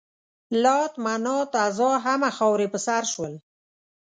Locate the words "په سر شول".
2.73-3.33